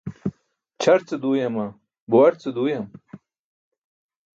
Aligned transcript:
Ćʰar 0.81 0.99
ce 1.07 1.15
duuyama, 1.21 1.65
buwar 2.09 2.33
ce 2.41 2.49
duuyam? 2.55 2.85